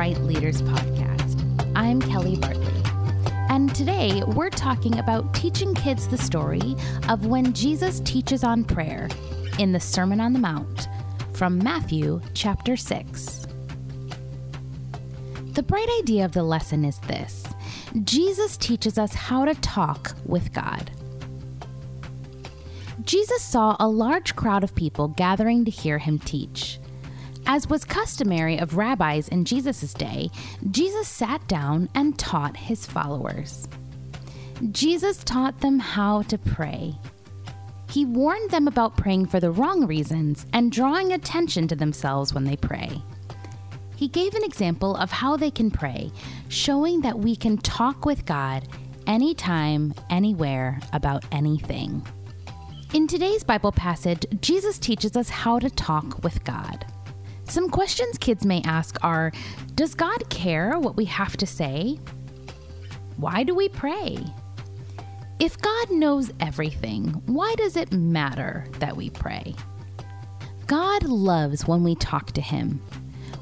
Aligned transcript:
Bright 0.00 0.22
Leaders 0.22 0.62
Podcast. 0.62 1.72
I'm 1.76 2.00
Kelly 2.00 2.34
Bartley. 2.34 2.82
And 3.50 3.74
today 3.74 4.22
we're 4.28 4.48
talking 4.48 4.98
about 4.98 5.34
teaching 5.34 5.74
kids 5.74 6.08
the 6.08 6.16
story 6.16 6.74
of 7.10 7.26
when 7.26 7.52
Jesus 7.52 8.00
teaches 8.00 8.42
on 8.42 8.64
prayer 8.64 9.10
in 9.58 9.72
the 9.72 9.78
Sermon 9.78 10.18
on 10.18 10.32
the 10.32 10.38
Mount 10.38 10.88
from 11.34 11.58
Matthew 11.58 12.22
chapter 12.32 12.78
6. 12.78 13.46
The 15.52 15.62
bright 15.62 15.88
idea 16.00 16.24
of 16.24 16.32
the 16.32 16.44
lesson 16.44 16.86
is 16.86 16.98
this 17.00 17.44
Jesus 18.02 18.56
teaches 18.56 18.96
us 18.96 19.12
how 19.12 19.44
to 19.44 19.54
talk 19.56 20.16
with 20.24 20.54
God. 20.54 20.90
Jesus 23.04 23.42
saw 23.42 23.76
a 23.78 23.86
large 23.86 24.34
crowd 24.34 24.64
of 24.64 24.74
people 24.74 25.08
gathering 25.08 25.66
to 25.66 25.70
hear 25.70 25.98
him 25.98 26.18
teach. 26.18 26.79
As 27.52 27.68
was 27.68 27.84
customary 27.84 28.58
of 28.58 28.76
rabbis 28.76 29.26
in 29.26 29.44
Jesus' 29.44 29.92
day, 29.92 30.30
Jesus 30.70 31.08
sat 31.08 31.48
down 31.48 31.88
and 31.96 32.16
taught 32.16 32.56
his 32.56 32.86
followers. 32.86 33.66
Jesus 34.70 35.24
taught 35.24 35.58
them 35.58 35.80
how 35.80 36.22
to 36.22 36.38
pray. 36.38 36.94
He 37.90 38.04
warned 38.04 38.52
them 38.52 38.68
about 38.68 38.96
praying 38.96 39.26
for 39.26 39.40
the 39.40 39.50
wrong 39.50 39.84
reasons 39.88 40.46
and 40.52 40.70
drawing 40.70 41.12
attention 41.12 41.66
to 41.66 41.74
themselves 41.74 42.32
when 42.32 42.44
they 42.44 42.54
pray. 42.54 43.02
He 43.96 44.06
gave 44.06 44.36
an 44.36 44.44
example 44.44 44.94
of 44.94 45.10
how 45.10 45.36
they 45.36 45.50
can 45.50 45.72
pray, 45.72 46.12
showing 46.50 47.00
that 47.00 47.18
we 47.18 47.34
can 47.34 47.58
talk 47.58 48.04
with 48.04 48.26
God 48.26 48.68
anytime, 49.08 49.92
anywhere, 50.08 50.78
about 50.92 51.24
anything. 51.32 52.06
In 52.94 53.08
today's 53.08 53.42
Bible 53.42 53.72
passage, 53.72 54.24
Jesus 54.40 54.78
teaches 54.78 55.16
us 55.16 55.28
how 55.28 55.58
to 55.58 55.68
talk 55.68 56.22
with 56.22 56.44
God. 56.44 56.86
Some 57.50 57.68
questions 57.68 58.16
kids 58.16 58.46
may 58.46 58.62
ask 58.62 58.96
are 59.02 59.32
Does 59.74 59.96
God 59.96 60.30
care 60.30 60.78
what 60.78 60.96
we 60.96 61.04
have 61.06 61.36
to 61.38 61.46
say? 61.46 61.98
Why 63.16 63.42
do 63.42 63.56
we 63.56 63.68
pray? 63.68 64.24
If 65.40 65.60
God 65.60 65.90
knows 65.90 66.30
everything, 66.38 67.08
why 67.26 67.56
does 67.56 67.74
it 67.74 67.90
matter 67.92 68.66
that 68.78 68.96
we 68.96 69.10
pray? 69.10 69.56
God 70.68 71.02
loves 71.02 71.66
when 71.66 71.82
we 71.82 71.96
talk 71.96 72.30
to 72.32 72.40
Him. 72.40 72.80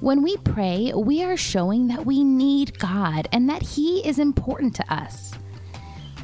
When 0.00 0.22
we 0.22 0.38
pray, 0.38 0.90
we 0.96 1.22
are 1.22 1.36
showing 1.36 1.88
that 1.88 2.06
we 2.06 2.24
need 2.24 2.78
God 2.78 3.28
and 3.30 3.46
that 3.50 3.60
He 3.60 3.98
is 4.08 4.18
important 4.18 4.74
to 4.76 4.90
us. 4.94 5.34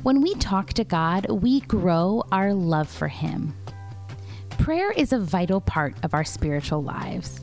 When 0.02 0.22
we 0.22 0.34
talk 0.36 0.72
to 0.72 0.84
God, 0.84 1.26
we 1.28 1.60
grow 1.60 2.22
our 2.32 2.54
love 2.54 2.88
for 2.88 3.08
Him. 3.08 3.54
Prayer 4.56 4.90
is 4.92 5.12
a 5.12 5.18
vital 5.18 5.60
part 5.60 5.96
of 6.02 6.14
our 6.14 6.24
spiritual 6.24 6.82
lives. 6.82 7.42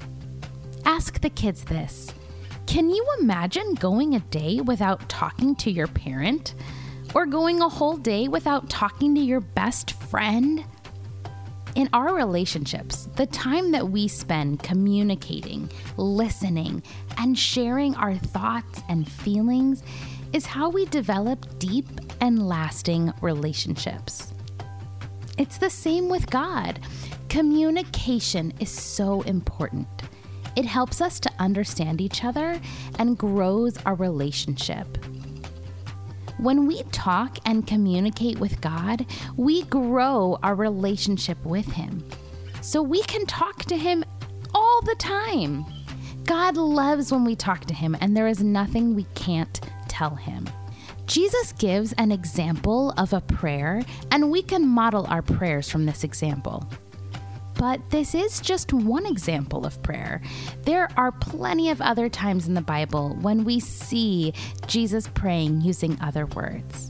Ask 0.85 1.21
the 1.21 1.29
kids 1.29 1.63
this 1.63 2.13
Can 2.65 2.89
you 2.89 3.05
imagine 3.19 3.75
going 3.75 4.15
a 4.15 4.19
day 4.19 4.61
without 4.61 5.07
talking 5.09 5.55
to 5.57 5.71
your 5.71 5.87
parent? 5.87 6.55
Or 7.13 7.25
going 7.25 7.61
a 7.61 7.67
whole 7.67 7.97
day 7.97 8.29
without 8.29 8.69
talking 8.69 9.13
to 9.15 9.21
your 9.21 9.41
best 9.41 9.91
friend? 9.91 10.63
In 11.75 11.89
our 11.93 12.13
relationships, 12.15 13.07
the 13.15 13.25
time 13.27 13.71
that 13.71 13.89
we 13.89 14.07
spend 14.07 14.63
communicating, 14.63 15.69
listening, 15.97 16.83
and 17.17 17.37
sharing 17.37 17.95
our 17.95 18.15
thoughts 18.15 18.81
and 18.89 19.09
feelings 19.09 19.83
is 20.33 20.45
how 20.45 20.69
we 20.69 20.85
develop 20.85 21.59
deep 21.59 21.87
and 22.19 22.47
lasting 22.47 23.13
relationships. 23.21 24.33
It's 25.37 25.57
the 25.57 25.69
same 25.69 26.09
with 26.09 26.29
God. 26.29 26.79
Communication 27.29 28.53
is 28.59 28.69
so 28.69 29.21
important. 29.21 30.00
It 30.55 30.65
helps 30.65 31.01
us 31.01 31.19
to 31.21 31.31
understand 31.39 32.01
each 32.01 32.23
other 32.23 32.59
and 32.99 33.17
grows 33.17 33.77
our 33.85 33.95
relationship. 33.95 34.97
When 36.37 36.65
we 36.65 36.83
talk 36.91 37.37
and 37.45 37.67
communicate 37.67 38.39
with 38.39 38.61
God, 38.61 39.05
we 39.37 39.63
grow 39.63 40.39
our 40.41 40.55
relationship 40.55 41.37
with 41.45 41.67
Him. 41.67 42.03
So 42.61 42.81
we 42.81 43.01
can 43.03 43.25
talk 43.25 43.65
to 43.65 43.77
Him 43.77 44.03
all 44.53 44.81
the 44.81 44.95
time. 44.95 45.65
God 46.25 46.57
loves 46.57 47.11
when 47.11 47.23
we 47.23 47.35
talk 47.35 47.65
to 47.65 47.73
Him, 47.73 47.95
and 48.01 48.15
there 48.17 48.27
is 48.27 48.43
nothing 48.43 48.95
we 48.95 49.05
can't 49.15 49.59
tell 49.87 50.15
Him. 50.15 50.49
Jesus 51.05 51.51
gives 51.53 51.93
an 51.93 52.11
example 52.11 52.93
of 52.97 53.13
a 53.13 53.21
prayer, 53.21 53.83
and 54.11 54.31
we 54.31 54.41
can 54.41 54.67
model 54.67 55.05
our 55.07 55.21
prayers 55.21 55.69
from 55.69 55.85
this 55.85 56.03
example. 56.03 56.67
But 57.61 57.91
this 57.91 58.15
is 58.15 58.39
just 58.39 58.73
one 58.73 59.05
example 59.05 59.67
of 59.67 59.83
prayer. 59.83 60.23
There 60.63 60.89
are 60.97 61.11
plenty 61.11 61.69
of 61.69 61.79
other 61.79 62.09
times 62.09 62.47
in 62.47 62.55
the 62.55 62.61
Bible 62.61 63.15
when 63.21 63.43
we 63.43 63.59
see 63.59 64.33
Jesus 64.65 65.07
praying 65.13 65.61
using 65.61 65.95
other 66.01 66.25
words. 66.25 66.89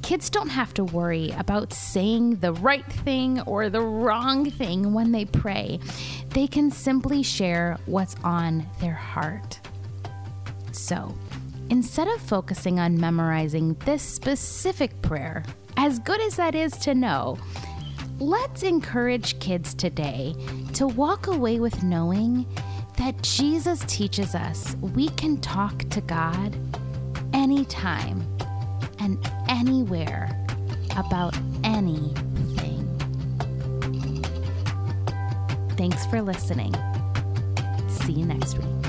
Kids 0.00 0.30
don't 0.30 0.48
have 0.48 0.72
to 0.72 0.84
worry 0.84 1.34
about 1.36 1.74
saying 1.74 2.36
the 2.36 2.54
right 2.54 2.90
thing 2.90 3.42
or 3.42 3.68
the 3.68 3.82
wrong 3.82 4.50
thing 4.50 4.94
when 4.94 5.12
they 5.12 5.26
pray. 5.26 5.80
They 6.30 6.46
can 6.46 6.70
simply 6.70 7.22
share 7.22 7.76
what's 7.84 8.16
on 8.24 8.66
their 8.80 8.94
heart. 8.94 9.60
So, 10.72 11.14
instead 11.68 12.08
of 12.08 12.22
focusing 12.22 12.80
on 12.80 12.98
memorizing 12.98 13.74
this 13.84 14.00
specific 14.00 15.02
prayer, 15.02 15.44
as 15.76 15.98
good 15.98 16.22
as 16.22 16.36
that 16.36 16.54
is 16.54 16.72
to 16.78 16.94
know, 16.94 17.36
Let's 18.20 18.64
encourage 18.64 19.38
kids 19.38 19.74
today 19.74 20.34
to 20.74 20.88
walk 20.88 21.28
away 21.28 21.60
with 21.60 21.84
knowing 21.84 22.46
that 22.96 23.22
Jesus 23.22 23.84
teaches 23.86 24.34
us 24.34 24.74
we 24.80 25.08
can 25.10 25.36
talk 25.38 25.88
to 25.90 26.00
God 26.00 26.56
anytime 27.32 28.26
and 28.98 29.24
anywhere 29.48 30.28
about 30.96 31.38
anything. 31.62 32.84
Thanks 35.76 36.04
for 36.06 36.20
listening. 36.20 36.74
See 37.88 38.14
you 38.14 38.26
next 38.26 38.58
week. 38.58 38.87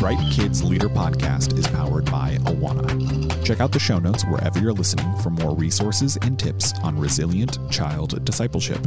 Bright 0.00 0.18
Kids 0.30 0.62
Leader 0.62 0.88
podcast 0.88 1.58
is 1.58 1.66
powered 1.68 2.06
by 2.10 2.38
Awana. 2.44 3.44
Check 3.44 3.60
out 3.60 3.70
the 3.70 3.78
show 3.78 3.98
notes 3.98 4.24
wherever 4.24 4.58
you're 4.58 4.72
listening 4.72 5.14
for 5.18 5.28
more 5.28 5.54
resources 5.54 6.16
and 6.22 6.38
tips 6.38 6.72
on 6.82 6.98
resilient 6.98 7.58
child 7.70 8.24
discipleship. 8.24 8.80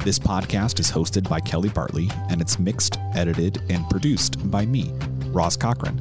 This 0.00 0.18
podcast 0.18 0.80
is 0.80 0.90
hosted 0.90 1.26
by 1.30 1.40
Kelly 1.40 1.70
Bartley 1.70 2.10
and 2.28 2.42
it's 2.42 2.58
mixed, 2.58 2.98
edited, 3.14 3.62
and 3.70 3.88
produced 3.88 4.50
by 4.50 4.66
me, 4.66 4.92
Ross 5.28 5.56
Cochran. 5.56 5.96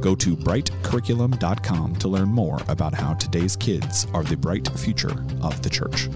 Go 0.00 0.14
to 0.14 0.34
brightcurriculum.com 0.34 1.96
to 1.96 2.08
learn 2.08 2.30
more 2.30 2.60
about 2.68 2.94
how 2.94 3.12
today's 3.12 3.54
kids 3.54 4.06
are 4.14 4.24
the 4.24 4.36
bright 4.38 4.66
future 4.78 5.12
of 5.42 5.60
the 5.60 5.68
church. 5.68 6.08